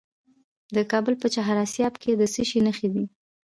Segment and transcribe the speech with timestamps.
[0.75, 3.03] د کابل په چهار اسیاب کې د څه شي نښې دي؟